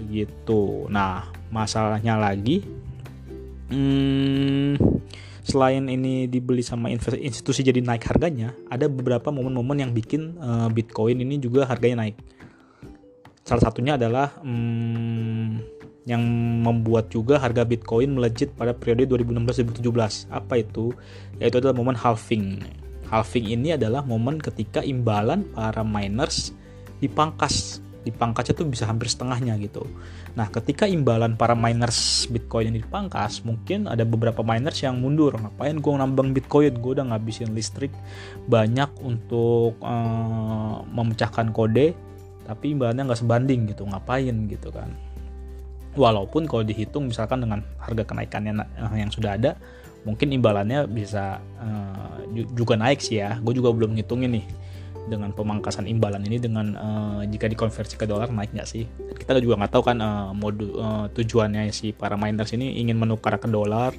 begitu. 0.00 0.88
Nah, 0.88 1.41
masalahnya 1.52 2.16
lagi 2.16 2.64
hmm, 3.68 4.80
selain 5.42 5.84
ini 5.90 6.30
dibeli 6.30 6.64
sama 6.64 6.88
institusi 6.92 7.66
jadi 7.66 7.84
naik 7.84 8.08
harganya 8.08 8.56
ada 8.72 8.86
beberapa 8.86 9.28
momen-momen 9.28 9.84
yang 9.84 9.92
bikin 9.92 10.38
uh, 10.38 10.72
Bitcoin 10.72 11.18
ini 11.18 11.36
juga 11.42 11.66
harganya 11.66 12.06
naik. 12.06 12.16
Salah 13.42 13.68
satunya 13.68 13.98
adalah 13.98 14.38
hmm, 14.38 15.58
yang 16.06 16.22
membuat 16.62 17.10
juga 17.10 17.42
harga 17.42 17.66
Bitcoin 17.66 18.14
melejit 18.14 18.54
pada 18.54 18.70
periode 18.70 19.10
2016-2017 19.10 20.30
apa 20.30 20.54
itu? 20.62 20.94
Yaitu 21.42 21.58
adalah 21.58 21.74
momen 21.74 21.98
halving. 21.98 22.62
Halving 23.10 23.50
ini 23.50 23.74
adalah 23.74 24.06
momen 24.06 24.38
ketika 24.38 24.80
imbalan 24.80 25.42
para 25.52 25.82
miners 25.82 26.54
dipangkas 27.02 27.82
dipangkasnya 28.02 28.54
tuh 28.58 28.66
bisa 28.66 28.84
hampir 28.86 29.06
setengahnya 29.06 29.54
gitu. 29.62 29.86
Nah, 30.34 30.50
ketika 30.50 30.90
imbalan 30.90 31.38
para 31.38 31.54
miners 31.54 32.26
Bitcoin 32.26 32.74
ini 32.74 32.82
dipangkas, 32.82 33.46
mungkin 33.46 33.86
ada 33.86 34.02
beberapa 34.02 34.42
miners 34.42 34.82
yang 34.82 34.98
mundur. 34.98 35.38
Ngapain 35.38 35.78
gue 35.78 35.92
nambang 35.94 36.34
Bitcoin? 36.34 36.74
Gue 36.82 36.98
udah 36.98 37.14
ngabisin 37.14 37.54
listrik 37.54 37.94
banyak 38.50 38.90
untuk 39.02 39.78
uh, 39.80 40.82
memecahkan 40.90 41.54
kode, 41.54 41.94
tapi 42.46 42.74
imbalannya 42.74 43.06
nggak 43.06 43.20
sebanding 43.22 43.70
gitu. 43.70 43.86
Ngapain 43.86 44.34
gitu 44.50 44.68
kan? 44.74 44.90
Walaupun 45.94 46.48
kalau 46.48 46.64
dihitung 46.66 47.12
misalkan 47.12 47.44
dengan 47.44 47.60
harga 47.76 48.02
kenaikannya 48.02 48.56
eh, 48.56 48.98
yang 48.98 49.12
sudah 49.12 49.36
ada, 49.36 49.60
mungkin 50.02 50.32
imbalannya 50.34 50.88
bisa 50.88 51.38
uh, 51.60 52.18
juga 52.34 52.74
naik 52.74 52.98
sih 52.98 53.22
ya. 53.22 53.38
Gue 53.38 53.54
juga 53.54 53.70
belum 53.70 53.94
ngitungin 53.94 54.42
nih 54.42 54.46
dengan 55.06 55.34
pemangkasan 55.34 55.90
imbalan 55.90 56.22
ini 56.22 56.38
dengan 56.38 56.66
uh, 56.78 57.20
jika 57.26 57.50
dikonversi 57.50 57.98
ke 57.98 58.06
dolar 58.06 58.30
naik 58.30 58.54
nggak 58.54 58.68
sih? 58.68 58.86
Kita 59.14 59.38
juga 59.42 59.58
nggak 59.58 59.72
tahu 59.72 59.82
kan 59.82 59.98
uh, 59.98 60.30
modu 60.34 60.66
uh, 60.78 61.06
tujuannya 61.10 61.70
si 61.74 61.90
para 61.90 62.14
miners 62.14 62.54
ini 62.54 62.78
ingin 62.78 62.98
menukar 62.98 63.34
ke 63.38 63.48
dolar 63.50 63.94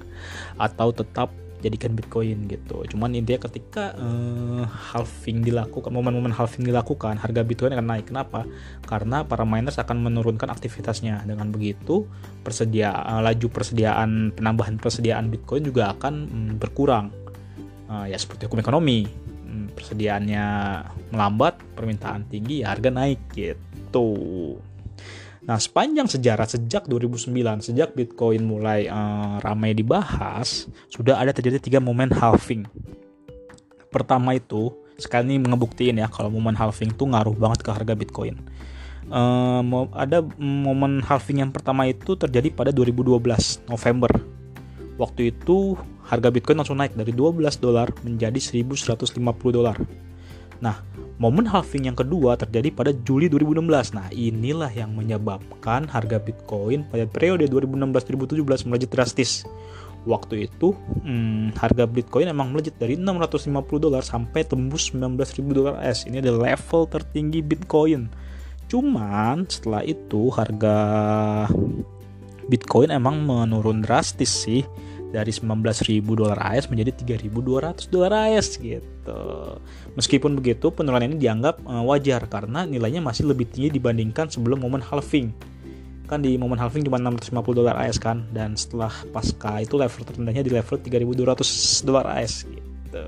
atau 0.56 0.96
tetap 0.96 1.32
jadikan 1.64 1.96
Bitcoin 1.96 2.52
gitu. 2.52 2.84
Cuman 2.92 3.16
intinya 3.16 3.48
ketika 3.48 3.96
uh, 3.96 4.68
halving 4.68 5.48
dilakukan, 5.48 5.96
momen-momen 5.96 6.36
halving 6.36 6.68
dilakukan, 6.68 7.16
harga 7.16 7.42
Bitcoin 7.48 7.72
akan 7.72 7.88
naik. 7.88 8.12
Kenapa? 8.12 8.44
Karena 8.84 9.24
para 9.24 9.48
miners 9.48 9.80
akan 9.80 10.04
menurunkan 10.04 10.52
aktivitasnya. 10.52 11.24
Dengan 11.24 11.56
begitu, 11.56 12.04
persediaan 12.44 13.24
laju 13.24 13.48
persediaan 13.48 14.36
penambahan 14.36 14.76
persediaan 14.76 15.32
Bitcoin 15.32 15.64
juga 15.64 15.96
akan 15.96 16.14
mm, 16.28 16.52
berkurang. 16.60 17.16
Uh, 17.88 18.12
ya 18.12 18.20
seperti 18.20 18.48
hukum 18.48 18.60
ekonomi 18.60 19.08
persediaannya 19.74 20.46
melambat, 21.12 21.60
permintaan 21.74 22.30
tinggi, 22.30 22.62
ya 22.62 22.72
harga 22.72 22.90
naik 22.94 23.22
gitu. 23.34 24.10
Nah, 25.44 25.60
sepanjang 25.60 26.08
sejarah 26.08 26.48
sejak 26.48 26.88
2009, 26.88 27.36
sejak 27.60 27.92
Bitcoin 27.92 28.48
mulai 28.48 28.88
uh, 28.88 29.44
ramai 29.44 29.76
dibahas, 29.76 30.72
sudah 30.88 31.20
ada 31.20 31.36
terjadi 31.36 31.60
tiga 31.60 31.80
momen 31.84 32.08
halving. 32.16 32.64
Pertama 33.92 34.40
itu, 34.40 34.72
sekali 34.96 35.36
ini 35.36 35.44
ngebuktiin 35.44 36.00
ya 36.00 36.08
kalau 36.08 36.32
momen 36.32 36.56
halving 36.56 36.96
itu 36.96 37.04
ngaruh 37.04 37.36
banget 37.36 37.60
ke 37.60 37.70
harga 37.76 37.92
Bitcoin. 37.92 38.40
Uh, 39.12 39.60
ada 40.00 40.24
momen 40.40 41.04
halving 41.04 41.44
yang 41.44 41.52
pertama 41.52 41.92
itu 41.92 42.16
terjadi 42.16 42.48
pada 42.56 42.72
2012 42.72 43.20
November. 43.68 44.12
Waktu 45.04 45.36
itu 45.36 45.76
harga 46.08 46.32
Bitcoin 46.32 46.64
langsung 46.64 46.80
naik 46.80 46.96
dari 46.96 47.12
12 47.12 47.60
dolar 47.60 47.92
menjadi 48.08 48.40
1150 48.40 49.20
dolar. 49.52 49.76
Nah, 50.64 50.80
momen 51.20 51.44
halving 51.44 51.92
yang 51.92 51.98
kedua 52.00 52.40
terjadi 52.40 52.72
pada 52.72 52.96
Juli 53.04 53.28
2016. 53.28 53.92
Nah, 54.00 54.08
inilah 54.16 54.72
yang 54.72 54.96
menyebabkan 54.96 55.92
harga 55.92 56.24
Bitcoin 56.24 56.88
pada 56.88 57.04
periode 57.04 57.52
2016-2017 57.52 58.72
melejit 58.72 58.88
drastis. 58.88 59.44
Waktu 60.08 60.48
itu, 60.48 60.72
hmm, 61.04 61.60
harga 61.60 61.84
Bitcoin 61.84 62.32
emang 62.32 62.56
melejit 62.56 62.80
dari 62.80 62.96
650 62.96 63.84
dolar 63.84 64.08
sampai 64.08 64.48
tembus 64.48 64.96
19.000 64.96 65.52
dolar 65.52 65.84
S. 65.84 66.08
Ini 66.08 66.24
adalah 66.24 66.56
level 66.56 66.88
tertinggi 66.88 67.44
Bitcoin. 67.44 68.08
Cuman 68.72 69.44
setelah 69.52 69.84
itu 69.84 70.32
harga 70.32 70.76
Bitcoin 72.48 72.92
emang 72.92 73.24
menurun 73.24 73.84
drastis 73.84 74.32
sih 74.32 74.64
dari 75.14 75.30
19.000 75.30 76.02
dolar 76.02 76.42
AS 76.42 76.66
menjadi 76.74 77.22
3.200 77.22 77.94
dolar 77.94 78.12
AS 78.26 78.58
gitu. 78.58 79.22
Meskipun 79.94 80.34
begitu, 80.34 80.74
penurunan 80.74 81.06
ini 81.06 81.22
dianggap 81.22 81.62
uh, 81.70 81.86
wajar 81.86 82.26
karena 82.26 82.66
nilainya 82.66 82.98
masih 83.06 83.30
lebih 83.30 83.46
tinggi 83.46 83.78
dibandingkan 83.78 84.34
sebelum 84.34 84.66
momen 84.66 84.82
halving. 84.82 85.30
Kan 86.10 86.26
di 86.26 86.34
momen 86.34 86.58
halving 86.58 86.82
cuma 86.82 86.98
650 86.98 87.30
dolar 87.54 87.78
AS 87.78 88.02
kan 88.02 88.26
dan 88.34 88.58
setelah 88.58 88.92
pasca 89.14 89.62
itu 89.62 89.78
level 89.78 90.02
terendahnya 90.02 90.42
di 90.42 90.52
level 90.52 90.82
3.200 90.82 91.86
dolar 91.86 92.06
AS 92.18 92.50
gitu. 92.50 93.06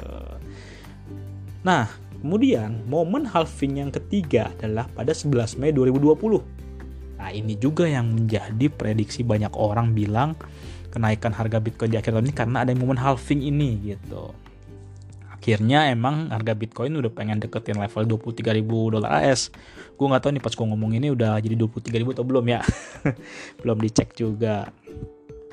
Nah, 1.65 1.89
kemudian 2.21 2.85
momen 2.85 3.25
halving 3.25 3.81
yang 3.81 3.89
ketiga 3.89 4.53
adalah 4.61 4.85
pada 4.93 5.09
11 5.09 5.57
Mei 5.57 5.73
2020. 5.73 6.53
Nah, 7.17 7.33
ini 7.33 7.57
juga 7.57 7.89
yang 7.89 8.13
menjadi 8.13 8.69
prediksi 8.69 9.25
banyak 9.25 9.49
orang 9.57 9.97
bilang 9.97 10.37
kenaikan 10.95 11.35
harga 11.35 11.59
Bitcoin 11.59 11.91
di 11.91 11.99
akhir 11.99 12.15
tahun 12.15 12.31
ini 12.31 12.35
karena 12.35 12.57
ada 12.63 12.71
momen 12.71 12.95
halving 12.95 13.43
ini 13.43 13.91
gitu. 13.91 14.31
Akhirnya 15.27 15.91
emang 15.91 16.31
harga 16.31 16.55
Bitcoin 16.55 16.95
udah 16.95 17.11
pengen 17.11 17.43
deketin 17.43 17.75
level 17.75 18.17
23.000 18.17 18.63
dolar 18.65 19.11
AS. 19.19 19.51
Gue 19.99 20.07
nggak 20.07 20.23
tahu 20.23 20.31
nih 20.39 20.41
pas 20.41 20.55
gue 20.55 20.65
ngomong 20.65 20.91
ini 20.95 21.11
udah 21.11 21.37
jadi 21.43 21.53
23.000 21.59 22.15
atau 22.15 22.25
belum 22.25 22.45
ya. 22.47 22.63
belum 23.61 23.77
dicek 23.83 24.15
juga. 24.15 24.71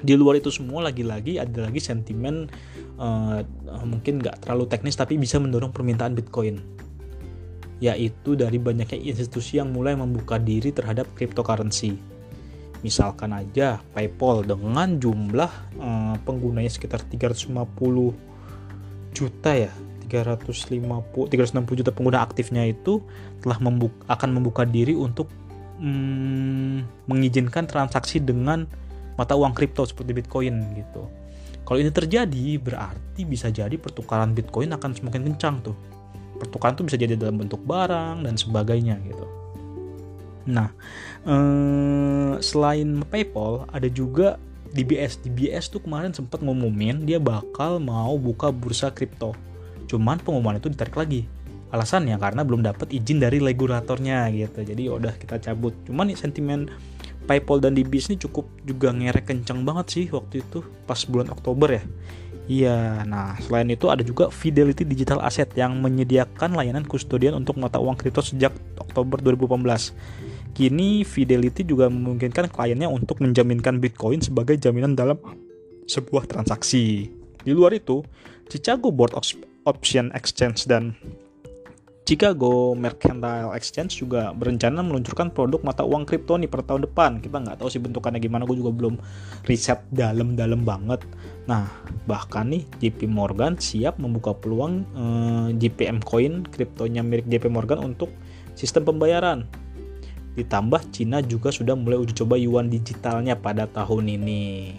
Di 0.03 0.15
luar 0.15 0.39
itu 0.39 0.49
semua 0.55 0.87
lagi-lagi 0.87 1.43
ada 1.43 1.67
lagi 1.67 1.83
sentimen 1.83 2.47
uh, 2.97 3.43
mungkin 3.83 4.23
nggak 4.23 4.47
terlalu 4.47 4.65
teknis 4.71 4.95
tapi 4.95 5.19
bisa 5.19 5.43
mendorong 5.43 5.75
permintaan 5.75 6.15
Bitcoin 6.15 6.63
yaitu 7.83 8.39
dari 8.39 8.63
banyaknya 8.63 8.95
institusi 8.95 9.59
yang 9.59 9.75
mulai 9.75 9.99
membuka 9.99 10.39
diri 10.39 10.71
terhadap 10.71 11.11
cryptocurrency 11.19 11.99
misalkan 12.83 13.31
aja 13.31 13.79
PayPal 13.95 14.43
dengan 14.43 14.99
jumlah 14.99 15.53
uh, 15.79 16.15
penggunanya 16.27 16.69
sekitar 16.69 17.03
350 17.07 17.55
juta 19.15 19.51
ya 19.55 19.73
350 20.11 21.33
360 21.33 21.81
juta 21.81 21.91
pengguna 21.95 22.21
aktifnya 22.21 22.69
itu 22.69 23.01
telah 23.41 23.57
membuka, 23.63 23.97
akan 24.11 24.31
membuka 24.37 24.63
diri 24.69 24.93
untuk 24.93 25.31
mm, 25.81 27.09
mengizinkan 27.09 27.65
transaksi 27.65 28.21
dengan 28.21 28.69
mata 29.17 29.39
uang 29.39 29.57
kripto 29.57 29.87
seperti 29.89 30.13
Bitcoin 30.13 30.77
gitu. 30.77 31.09
Kalau 31.63 31.79
ini 31.79 31.95
terjadi 31.95 32.59
berarti 32.59 33.23
bisa 33.23 33.49
jadi 33.49 33.79
pertukaran 33.79 34.35
Bitcoin 34.35 34.75
akan 34.75 34.91
semakin 34.93 35.33
kencang 35.33 35.63
tuh. 35.63 35.77
Pertukaran 36.43 36.75
tuh 36.75 36.91
bisa 36.91 36.99
jadi 36.99 37.15
dalam 37.15 37.39
bentuk 37.39 37.63
barang 37.63 38.27
dan 38.27 38.35
sebagainya 38.35 38.99
gitu. 39.07 39.42
Nah, 40.49 40.75
eh, 41.27 42.33
selain 42.43 43.03
PayPal, 43.07 43.67
ada 43.71 43.87
juga 43.87 44.39
DBS. 44.73 45.21
DBS 45.21 45.69
tuh 45.69 45.85
kemarin 45.85 46.17
sempat 46.17 46.41
ngumumin 46.41 47.05
dia 47.05 47.21
bakal 47.21 47.79
mau 47.79 48.17
buka 48.17 48.49
bursa 48.49 48.89
kripto. 48.89 49.37
Cuman 49.87 50.19
pengumuman 50.19 50.57
itu 50.57 50.73
ditarik 50.73 50.97
lagi. 50.97 51.29
Alasannya 51.73 52.21
karena 52.21 52.45
belum 52.45 52.65
dapat 52.65 52.93
izin 52.93 53.21
dari 53.21 53.41
regulatornya 53.41 54.29
gitu. 54.33 54.65
Jadi 54.65 54.89
ya 54.89 54.93
udah 54.97 55.15
kita 55.17 55.41
cabut. 55.41 55.73
Cuman 55.89 56.13
sentimen 56.17 56.69
PayPal 57.25 57.63
dan 57.63 57.77
DBS 57.77 58.11
ini 58.13 58.17
cukup 58.19 58.49
juga 58.67 58.91
ngerek 58.91 59.31
kencang 59.31 59.63
banget 59.63 59.87
sih 59.95 60.07
waktu 60.11 60.43
itu 60.43 60.65
pas 60.89 60.99
bulan 61.07 61.31
Oktober 61.31 61.69
ya. 61.71 61.85
Iya, 62.51 63.07
nah 63.07 63.39
selain 63.39 63.71
itu 63.71 63.87
ada 63.87 64.03
juga 64.03 64.27
Fidelity 64.27 64.83
Digital 64.83 65.23
Asset 65.23 65.55
yang 65.55 65.79
menyediakan 65.79 66.59
layanan 66.59 66.83
kustodian 66.83 67.39
untuk 67.39 67.55
mata 67.55 67.79
uang 67.79 67.95
kripto 67.95 68.19
sejak 68.19 68.51
Oktober 68.83 69.23
2018. 69.23 69.95
Kini 70.63 71.03
Fidelity 71.03 71.67
juga 71.67 71.91
memungkinkan 71.91 72.47
kliennya 72.47 72.87
untuk 72.87 73.19
menjaminkan 73.19 73.83
Bitcoin 73.83 74.23
sebagai 74.23 74.55
jaminan 74.55 74.95
dalam 74.95 75.19
sebuah 75.91 76.31
transaksi. 76.31 77.11
Di 77.43 77.51
luar 77.51 77.75
itu, 77.75 78.07
Chicago 78.47 78.95
Board 78.95 79.11
Option 79.67 80.15
Exchange 80.15 80.71
dan 80.71 80.95
Chicago 82.07 82.79
Mercantile 82.79 83.51
Exchange 83.59 84.07
juga 84.07 84.31
berencana 84.31 84.87
meluncurkan 84.87 85.35
produk 85.35 85.67
mata 85.67 85.83
uang 85.83 86.07
kripto 86.07 86.39
nih 86.39 86.47
per 86.47 86.63
tahun 86.63 86.87
depan. 86.87 87.19
Kita 87.19 87.43
nggak 87.43 87.59
tahu 87.59 87.67
sih 87.67 87.83
bentukannya 87.83 88.23
gimana, 88.23 88.47
gue 88.47 88.55
juga 88.55 88.71
belum 88.71 89.03
riset 89.51 89.83
dalam-dalam 89.91 90.63
banget. 90.63 91.03
Nah, 91.51 91.67
bahkan 92.07 92.47
nih 92.55 92.63
JP 92.79 93.11
Morgan 93.11 93.59
siap 93.59 93.99
membuka 93.99 94.31
peluang 94.31 94.87
eh, 94.95 95.49
JPM 95.59 95.99
Coin 96.07 96.47
kriptonya 96.47 97.03
milik 97.03 97.27
JP 97.27 97.51
Morgan 97.51 97.83
untuk 97.83 98.15
sistem 98.55 98.87
pembayaran 98.87 99.51
Ditambah 100.33 100.89
Cina 100.93 101.21
juga 101.21 101.53
sudah 101.53 101.77
mulai 101.77 102.01
uji 102.01 102.17
coba 102.17 102.41
yuan 102.41 102.73
digitalnya 102.73 103.37
pada 103.37 103.69
tahun 103.69 104.09
ini. 104.21 104.77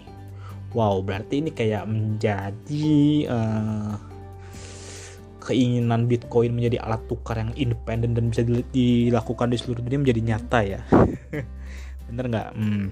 Wow, 0.74 1.06
berarti 1.06 1.38
ini 1.38 1.54
kayak 1.54 1.86
menjadi 1.86 2.90
uh, 3.30 3.94
keinginan 5.46 6.10
Bitcoin 6.10 6.58
menjadi 6.58 6.82
alat 6.82 7.06
tukar 7.06 7.38
yang 7.38 7.54
independen 7.54 8.18
dan 8.18 8.34
bisa 8.34 8.42
dilakukan 8.74 9.54
di 9.54 9.56
seluruh 9.60 9.82
dunia 9.86 10.02
menjadi 10.02 10.20
nyata 10.34 10.60
ya. 10.66 10.80
Bener 12.10 12.24
nggak? 12.26 12.48
Hmm 12.58 12.90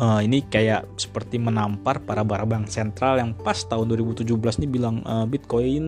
uh, 0.00 0.20
ini 0.24 0.42
kayak 0.48 0.96
seperti 0.96 1.36
menampar 1.36 2.00
para 2.00 2.24
bank 2.24 2.72
sentral 2.72 3.20
yang 3.20 3.36
pas 3.36 3.60
tahun 3.68 3.92
2017 3.92 4.24
ini 4.64 4.66
bilang 4.66 5.04
uh, 5.04 5.28
Bitcoin 5.28 5.84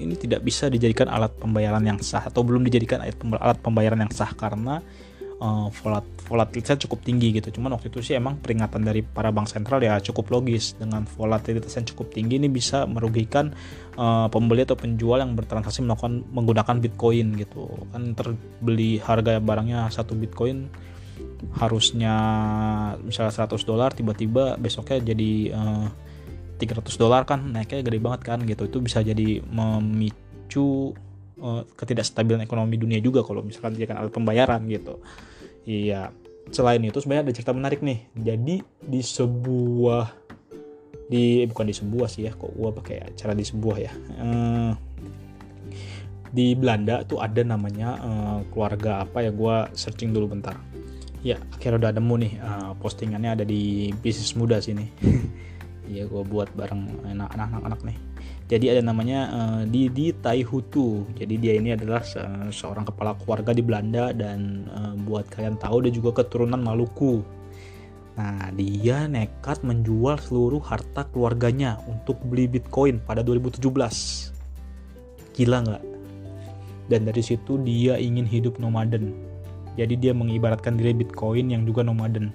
ini 0.00 0.14
tidak 0.16 0.40
bisa 0.40 0.72
dijadikan 0.72 1.12
alat 1.12 1.36
pembayaran 1.36 1.84
yang 1.84 2.00
sah 2.00 2.24
atau 2.24 2.40
belum 2.40 2.64
dijadikan 2.64 3.04
alat 3.36 3.60
pembayaran 3.60 4.00
yang 4.00 4.10
sah 4.10 4.32
karena 4.32 4.80
uh, 5.42 5.68
volat 5.68 6.06
volatilitasnya 6.22 6.88
cukup 6.88 7.04
tinggi 7.04 7.34
gitu. 7.36 7.60
Cuman 7.60 7.76
waktu 7.76 7.92
itu 7.92 8.00
sih 8.00 8.14
emang 8.16 8.40
peringatan 8.40 8.86
dari 8.86 9.04
para 9.04 9.28
bank 9.34 9.50
sentral 9.50 9.82
ya 9.82 9.98
cukup 10.00 10.32
logis 10.32 10.78
dengan 10.78 11.04
volatilitas 11.04 11.74
yang 11.76 11.84
cukup 11.92 12.14
tinggi 12.14 12.40
ini 12.40 12.48
bisa 12.48 12.88
merugikan 12.88 13.52
uh, 14.00 14.30
pembeli 14.32 14.64
atau 14.64 14.78
penjual 14.78 15.20
yang 15.20 15.34
bertransaksi 15.36 15.84
melakukan 15.84 16.24
menggunakan 16.30 16.78
Bitcoin 16.80 17.36
gitu. 17.36 17.68
Kan 17.92 18.14
terbeli 18.16 19.02
harga 19.02 19.42
barangnya 19.42 19.90
satu 19.92 20.16
Bitcoin 20.16 20.70
harusnya 21.58 22.14
misalnya 23.02 23.34
100 23.34 23.66
dolar 23.66 23.90
tiba-tiba 23.92 24.54
besoknya 24.56 25.02
jadi 25.02 25.32
uh, 25.52 25.86
300 26.56 26.86
dolar 26.94 27.26
kan 27.26 27.42
naiknya 27.42 27.82
gede 27.82 27.98
banget 27.98 28.20
kan 28.22 28.38
gitu 28.46 28.70
itu 28.70 28.78
bisa 28.78 29.02
jadi 29.02 29.42
memicu 29.42 30.94
uh, 31.42 31.66
ketidakstabilan 31.74 32.46
ekonomi 32.46 32.78
dunia 32.78 33.02
juga 33.02 33.26
kalau 33.26 33.42
misalkan 33.42 33.74
dia 33.74 33.90
kan 33.90 33.98
alat 33.98 34.14
pembayaran 34.14 34.62
gitu 34.70 35.02
Iya. 35.66 36.10
Selain 36.50 36.82
itu 36.82 36.98
sebenarnya 36.98 37.30
ada 37.30 37.34
cerita 37.34 37.54
menarik 37.54 37.80
nih. 37.80 38.02
Jadi 38.18 38.56
di 38.82 39.00
sebuah 39.00 40.04
di 41.06 41.44
eh, 41.44 41.48
bukan 41.48 41.66
di 41.70 41.74
sebuah 41.76 42.08
sih 42.10 42.26
ya, 42.26 42.32
kok 42.34 42.50
gua 42.56 42.74
pakai 42.74 43.14
acara 43.14 43.32
di 43.32 43.44
sebuah 43.46 43.76
ya. 43.78 43.92
Uh, 44.18 44.72
di 46.32 46.56
Belanda 46.56 47.04
tuh 47.04 47.20
ada 47.20 47.44
namanya 47.44 48.00
uh, 48.00 48.38
keluarga 48.50 49.04
apa 49.04 49.22
ya 49.22 49.30
gua 49.30 49.70
searching 49.72 50.10
dulu 50.10 50.34
bentar. 50.34 50.58
Ya, 51.22 51.38
akhirnya 51.54 51.86
udah 51.86 51.92
nemu 51.94 52.14
nih 52.18 52.32
uh, 52.42 52.72
postingannya 52.82 53.30
ada 53.38 53.44
di 53.46 53.94
bisnis 54.02 54.34
muda 54.34 54.58
sini. 54.58 54.86
Iya, 55.82 56.06
gua 56.06 56.22
buat 56.22 56.48
bareng 56.54 57.04
anak-anak 57.10 57.82
nih. 57.82 57.98
Jadi 58.46 58.70
ada 58.70 58.80
namanya 58.86 59.20
uh, 59.34 59.62
Didi 59.66 60.14
Taihutu. 60.14 61.04
Jadi 61.18 61.34
dia 61.42 61.58
ini 61.58 61.74
adalah 61.74 62.06
se 62.06 62.22
seorang 62.54 62.86
kepala 62.86 63.18
keluarga 63.18 63.50
di 63.50 63.66
Belanda 63.66 64.14
dan 64.14 64.70
uh, 64.72 64.94
buat 64.94 65.26
kalian 65.34 65.58
tahu 65.58 65.84
dia 65.84 65.92
juga 65.92 66.22
keturunan 66.22 66.62
Maluku. 66.62 67.26
Nah, 68.14 68.52
dia 68.52 69.10
nekat 69.10 69.66
menjual 69.66 70.20
seluruh 70.22 70.60
harta 70.60 71.02
keluarganya 71.10 71.82
untuk 71.90 72.20
beli 72.28 72.46
Bitcoin 72.46 73.02
pada 73.02 73.24
2017. 73.26 73.58
Gila 75.32 75.58
nggak? 75.66 75.82
Dan 76.92 77.08
dari 77.08 77.22
situ 77.24 77.56
dia 77.58 77.96
ingin 77.96 78.28
hidup 78.28 78.60
nomaden. 78.62 79.31
Jadi 79.78 79.94
dia 79.96 80.12
mengibaratkan 80.12 80.76
diri 80.76 80.92
Bitcoin 80.92 81.52
yang 81.52 81.64
juga 81.64 81.80
nomaden. 81.80 82.32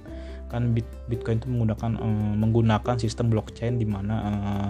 Kan 0.47 0.73
Bitcoin 1.11 1.37
itu 1.37 1.47
menggunakan 1.51 1.91
uh, 1.99 2.33
menggunakan 2.39 2.95
sistem 2.97 3.29
blockchain 3.29 3.77
di 3.77 3.85
mana 3.85 4.15
uh, 4.15 4.69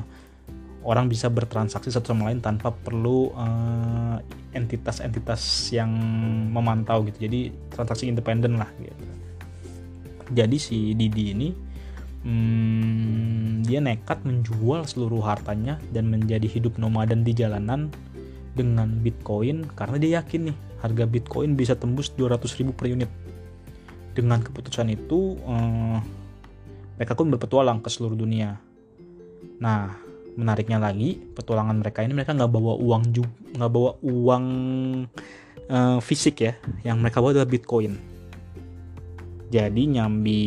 orang 0.87 1.11
bisa 1.11 1.27
bertransaksi 1.27 1.91
satu 1.91 2.15
sama 2.15 2.31
lain 2.31 2.39
tanpa 2.39 2.71
perlu 2.71 3.35
uh, 3.35 4.23
entitas-entitas 4.55 5.69
yang 5.75 5.91
memantau 6.47 7.03
gitu 7.03 7.27
jadi 7.27 7.51
transaksi 7.75 8.07
independen 8.07 8.55
lah 8.55 8.71
gitu 8.79 9.03
jadi 10.31 10.55
si 10.55 10.95
Didi 10.95 11.35
ini 11.35 11.49
hmm, 12.23 13.67
dia 13.67 13.83
nekat 13.83 14.23
menjual 14.23 14.87
seluruh 14.87 15.19
hartanya 15.27 15.75
dan 15.91 16.07
menjadi 16.07 16.47
hidup 16.47 16.79
nomaden 16.79 17.27
di 17.27 17.35
jalanan 17.35 17.91
dengan 18.55 19.03
Bitcoin 19.03 19.67
karena 19.75 19.95
dia 19.99 20.11
yakin 20.23 20.51
nih 20.51 20.57
harga 20.81 21.05
Bitcoin 21.09 21.57
bisa 21.57 21.73
tembus 21.73 22.13
200 22.13 22.43
ribu 22.61 22.71
per 22.73 22.91
unit. 22.91 23.09
Dengan 24.13 24.41
keputusan 24.41 24.89
itu 24.89 25.37
uh, 25.45 25.99
mereka 26.97 27.13
pun 27.13 27.29
berpetualang 27.29 27.81
ke 27.81 27.89
seluruh 27.89 28.17
dunia. 28.17 28.57
Nah 29.61 29.93
menariknya 30.37 30.77
lagi 30.77 31.17
petualangan 31.17 31.81
mereka 31.81 32.05
ini 32.05 32.13
mereka 32.13 32.37
nggak 32.37 32.51
bawa 32.53 32.77
uang 32.77 33.03
juga 33.09 33.33
nggak 33.57 33.71
bawa 33.73 33.91
uang 34.05 34.45
uh, 35.69 35.99
fisik 36.01 36.35
ya. 36.41 36.53
Yang 36.85 36.97
mereka 37.01 37.17
bawa 37.21 37.31
adalah 37.37 37.49
bitcoin. 37.49 37.93
Jadi 39.47 39.81
nyambi 39.95 40.43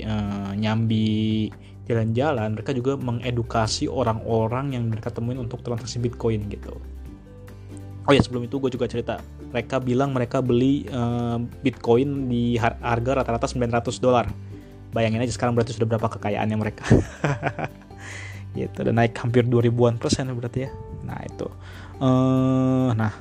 uh, 0.00 0.52
nyambi 0.56 1.50
jalan-jalan 1.90 2.54
mereka 2.54 2.70
juga 2.70 2.94
mengedukasi 2.94 3.90
orang-orang 3.90 4.78
yang 4.78 4.86
mereka 4.86 5.10
temuin 5.10 5.42
untuk 5.42 5.66
transaksi 5.66 5.98
bitcoin 5.98 6.46
gitu 6.46 6.78
oh 8.06 8.12
ya 8.12 8.20
sebelum 8.22 8.46
itu 8.48 8.56
gue 8.56 8.70
juga 8.72 8.86
cerita. 8.88 9.20
Mereka 9.50 9.82
bilang 9.82 10.14
mereka 10.14 10.40
beli 10.40 10.86
uh, 10.88 11.36
bitcoin 11.60 12.30
di 12.30 12.56
harga 12.60 13.24
rata-rata 13.24 13.46
900 13.50 14.00
dolar. 14.00 14.26
Bayangin 14.90 15.22
aja 15.22 15.32
sekarang 15.34 15.54
berarti 15.54 15.76
sudah 15.76 15.86
berapa 15.86 16.08
kekayaannya 16.08 16.56
mereka. 16.58 16.84
Gitu 18.58 18.78
dan 18.82 18.98
naik 18.98 19.14
hampir 19.14 19.46
2000-an 19.46 20.00
persen 20.00 20.30
berarti 20.34 20.66
ya. 20.66 20.70
Nah 21.06 21.20
itu. 21.22 21.48
Uh, 22.00 22.90
nah. 22.96 23.14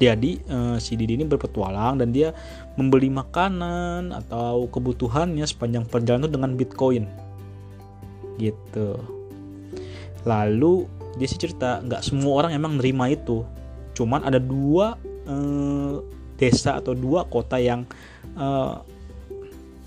Jadi 0.00 0.42
uh, 0.50 0.74
si 0.82 0.98
Didi 0.98 1.14
ini 1.14 1.28
berpetualang 1.28 2.02
dan 2.02 2.10
dia 2.10 2.34
membeli 2.74 3.12
makanan 3.12 4.10
atau 4.10 4.66
kebutuhannya 4.66 5.46
sepanjang 5.46 5.86
perjalanan 5.86 6.26
itu 6.26 6.34
dengan 6.34 6.52
Bitcoin. 6.58 7.04
Gitu. 8.40 8.98
Lalu 10.26 10.88
dia 11.14 11.28
sih 11.30 11.38
cerita 11.38 11.80
nggak 11.82 12.02
semua 12.02 12.44
orang 12.44 12.52
emang 12.54 12.78
nerima 12.78 13.10
itu 13.10 13.46
cuman 13.94 14.26
ada 14.26 14.42
dua 14.42 14.98
uh, 15.30 16.02
desa 16.34 16.82
atau 16.82 16.92
dua 16.92 17.24
kota 17.30 17.58
yang 17.62 17.86
uh, 18.34 18.82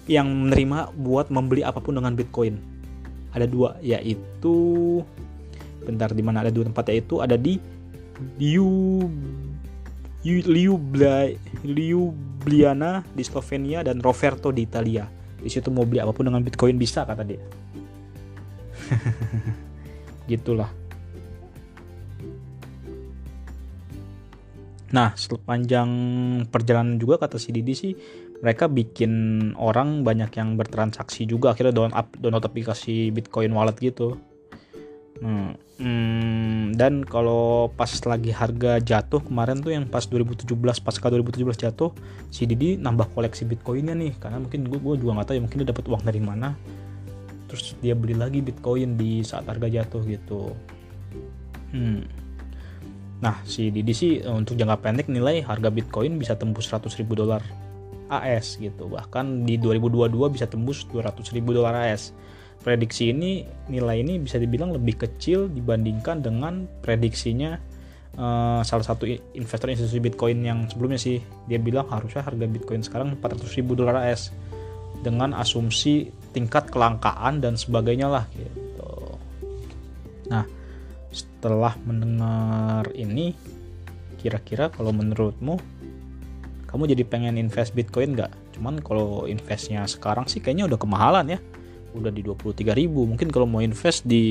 yang 0.07 0.27
menerima 0.31 0.95
buat 0.95 1.27
membeli 1.27 1.67
apa 1.67 1.83
pun 1.83 1.99
dengan 1.99 2.15
Bitcoin 2.15 2.55
ada 3.35 3.43
dua 3.43 3.75
yaitu 3.83 5.03
bentar 5.83 6.11
di 6.15 6.23
mana 6.23 6.43
ada 6.47 6.51
dua 6.51 6.67
tempat 6.71 6.87
yaitu 6.89 7.19
ada 7.19 7.35
di 7.35 7.59
Liu 8.41 9.07
Liubliana 11.63 13.05
di 13.15 13.23
Slovenia 13.23 13.85
dan 13.85 14.03
Roverto 14.03 14.51
di 14.51 14.67
Italia. 14.67 15.07
Di 15.37 15.47
situ 15.47 15.71
mau 15.71 15.87
beli 15.87 16.03
apa 16.03 16.11
pun 16.11 16.27
dengan 16.27 16.43
Bitcoin 16.43 16.75
bisa 16.75 17.07
kata 17.07 17.23
dia. 17.23 17.39
Gitulah. 20.31 20.86
Nah, 24.95 25.11
sepanjang 25.19 25.89
perjalanan 26.47 26.95
juga 26.95 27.19
kata 27.19 27.35
si 27.35 27.51
Didi 27.51 27.73
sih 27.75 27.93
mereka 28.39 28.69
bikin 28.69 29.11
orang 29.57 30.05
banyak 30.05 30.31
yang 30.37 30.55
bertransaksi 30.55 31.25
juga 31.25 31.51
akhirnya 31.51 31.73
download 31.73 32.07
download 32.21 32.45
aplikasi 32.45 33.11
Bitcoin 33.11 33.51
wallet 33.51 33.75
gitu. 33.81 34.15
Hmm, 35.17 35.57
hmm, 35.81 36.77
dan 36.77 37.01
kalau 37.01 37.73
pas 37.73 37.89
lagi 38.05 38.29
harga 38.29 38.77
jatuh 38.77 39.17
kemarin 39.25 39.57
tuh 39.65 39.73
yang 39.73 39.89
pas 39.89 40.05
2017 40.05 40.53
pasca 40.77 41.09
2017 41.09 41.57
jatuh 41.57 41.89
si 42.29 42.45
Didi 42.45 42.77
nambah 42.77 43.09
koleksi 43.17 43.49
Bitcoinnya 43.49 43.97
nih 43.97 44.13
karena 44.21 44.37
mungkin 44.37 44.69
gue, 44.69 44.77
gue 44.77 44.95
juga 45.01 45.17
nggak 45.17 45.25
tahu 45.25 45.35
ya 45.35 45.41
mungkin 45.41 45.57
dia 45.65 45.69
dapat 45.73 45.85
uang 45.89 46.03
dari 46.05 46.21
mana 46.21 46.53
terus 47.49 47.73
dia 47.81 47.97
beli 47.97 48.13
lagi 48.13 48.45
Bitcoin 48.45 48.93
di 48.93 49.25
saat 49.25 49.49
harga 49.49 49.65
jatuh 49.65 50.05
gitu. 50.05 50.53
Hmm. 51.73 52.26
Nah 53.17 53.41
si 53.43 53.73
Didi 53.73 53.93
sih 53.97 54.21
untuk 54.25 54.53
jangka 54.53 54.77
pendek 54.81 55.07
nilai 55.09 55.41
harga 55.41 55.73
Bitcoin 55.73 56.21
bisa 56.21 56.37
tembus 56.37 56.69
100 56.69 56.85
ribu 57.01 57.17
dolar 57.17 57.41
AS 58.07 58.61
gitu. 58.61 58.85
Bahkan 58.87 59.47
di 59.47 59.57
2022 59.57 60.33
bisa 60.33 60.45
tembus 60.45 60.85
200 60.89 61.17
ribu 61.33 61.57
dolar 61.57 61.73
AS 61.89 62.13
prediksi 62.61 63.15
ini 63.15 63.47
nilai 63.71 64.03
ini 64.03 64.19
bisa 64.19 64.35
dibilang 64.41 64.75
lebih 64.75 64.99
kecil 64.99 65.47
dibandingkan 65.47 66.19
dengan 66.19 66.67
prediksinya 66.83 67.55
uh, 68.19 68.59
salah 68.65 68.85
satu 68.85 69.07
investor 69.07 69.71
institusi 69.71 70.03
Bitcoin 70.03 70.43
yang 70.45 70.67
sebelumnya 70.69 70.99
sih. 70.99 71.17
Dia 71.49 71.57
bilang 71.57 71.89
harusnya 71.89 72.21
harga 72.21 72.45
Bitcoin 72.45 72.85
sekarang 72.85 73.17
400 73.17 73.57
ribu 73.57 73.73
dolar 73.73 74.03
AS 74.03 74.29
dengan 75.01 75.33
asumsi 75.37 76.09
tingkat 76.33 76.69
kelangkaan 76.73 77.39
dan 77.41 77.53
sebagainya 77.53 78.09
lah 78.09 78.25
gitu 78.33 78.66
setelah 81.17 81.73
mendengar 81.81 82.93
ini 82.93 83.33
kira-kira 84.21 84.69
kalau 84.69 84.93
menurutmu 84.93 85.57
kamu 86.67 86.83
jadi 86.93 87.03
pengen 87.07 87.39
invest 87.39 87.71
Bitcoin 87.73 88.13
nggak? 88.13 88.29
Cuman 88.59 88.83
kalau 88.83 89.23
investnya 89.23 89.87
sekarang 89.87 90.27
sih 90.27 90.43
kayaknya 90.43 90.67
udah 90.67 90.75
kemahalan 90.75 91.25
ya. 91.33 91.39
Udah 91.95 92.11
di 92.11 92.21
23 92.21 92.75
ribu. 92.75 93.07
Mungkin 93.07 93.31
kalau 93.31 93.47
mau 93.47 93.63
invest 93.63 94.03
di 94.03 94.27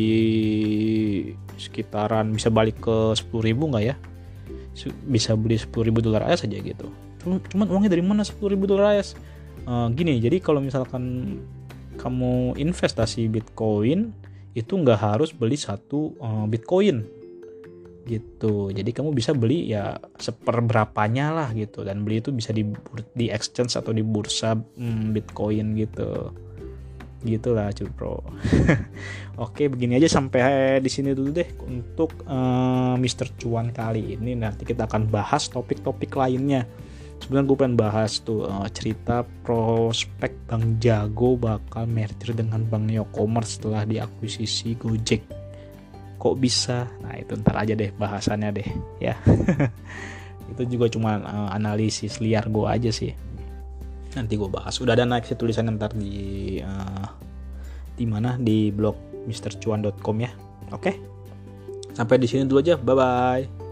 sekitaran 1.57 2.37
bisa 2.37 2.53
balik 2.53 2.77
ke 2.79 3.17
10 3.17 3.33
ribu 3.41 3.73
nggak 3.73 3.85
ya? 3.89 3.97
Bisa 5.09 5.33
beli 5.33 5.57
10 5.57 5.73
ribu 5.89 6.05
dolar 6.05 6.29
AS 6.29 6.45
aja 6.45 6.61
gitu. 6.61 6.93
Cuman 7.25 7.67
uangnya 7.73 7.97
dari 7.97 8.05
mana 8.05 8.21
10 8.21 8.37
ribu 8.53 8.69
dolar 8.69 9.01
AS? 9.01 9.17
Uh, 9.67 9.89
gini, 9.97 10.21
jadi 10.21 10.39
kalau 10.39 10.61
misalkan 10.61 11.41
kamu 11.97 12.55
investasi 12.61 13.33
Bitcoin 13.33 14.13
itu 14.57 14.73
nggak 14.73 14.97
harus 14.97 15.37
beli 15.37 15.61
satu 15.61 16.17
uh, 16.17 16.49
Bitcoin. 16.49 17.05
Gitu. 18.09 18.73
Jadi 18.73 18.91
kamu 18.95 19.13
bisa 19.13 19.37
beli 19.37 19.69
ya 19.69 20.01
seperberapanya 20.17 21.37
lah 21.37 21.49
gitu. 21.53 21.85
Dan 21.85 22.07
beli 22.07 22.25
itu 22.25 22.33
bisa 22.33 22.57
di 22.57 22.65
di 23.13 23.29
exchange 23.29 23.77
atau 23.77 23.93
di 23.93 24.01
bursa 24.01 24.57
hmm, 24.57 25.13
bitcoin 25.13 25.75
gitu. 25.77 26.33
Gitulah 27.27 27.75
bro. 27.99 28.23
Oke 29.45 29.67
begini 29.67 29.99
aja 29.99 30.07
sampai 30.07 30.79
di 30.79 30.87
sini 30.87 31.19
dulu 31.19 31.35
deh 31.35 31.51
untuk 31.67 32.23
uh, 32.31 32.95
Mr. 32.95 33.35
Cuan 33.43 33.75
kali 33.75 34.15
ini. 34.15 34.39
Nanti 34.39 34.63
kita 34.63 34.87
akan 34.87 35.11
bahas 35.11 35.51
topik-topik 35.51 36.15
lainnya 36.15 36.63
sebenarnya 37.21 37.47
gue 37.49 37.59
pengen 37.59 37.77
bahas 37.79 38.21
tuh 38.21 38.47
uh, 38.47 38.69
cerita 38.71 39.25
prospek 39.43 40.47
Bank 40.47 40.79
Jago 40.79 41.37
bakal 41.37 41.89
merger 41.89 42.37
dengan 42.37 42.63
Bank 42.67 42.91
Neocommerce 42.91 43.61
setelah 43.61 43.83
diakuisisi 43.89 44.77
Gojek. 44.79 45.23
Kok 46.17 46.37
bisa? 46.39 46.89
Nah 47.05 47.15
itu 47.19 47.37
ntar 47.39 47.61
aja 47.61 47.75
deh 47.77 47.93
bahasannya 47.95 48.51
deh 48.63 48.69
ya. 49.03 49.15
Itu 50.55 50.63
juga 50.71 50.87
cuma 50.87 51.19
uh, 51.19 51.51
analisis 51.51 52.23
liar 52.23 52.47
gue 52.47 52.67
aja 52.67 52.91
sih. 52.95 53.13
Nanti 54.15 54.39
gue 54.39 54.49
bahas. 54.49 54.79
Udah 54.79 54.95
ada 54.95 55.05
naik 55.05 55.27
sih 55.27 55.37
tulisan 55.37 55.69
ntar 55.75 55.93
di 55.93 56.57
uh, 56.63 57.07
di 57.99 58.07
mana? 58.07 58.39
Di 58.39 58.71
blog 58.71 59.27
mistercuan.com 59.27 60.17
ya. 60.23 60.31
Oke? 60.71 60.95
Sampai 61.93 62.23
di 62.23 62.31
sini 62.31 62.47
dulu 62.47 62.63
aja. 62.63 62.79
Bye 62.79 62.97
bye 62.97 63.67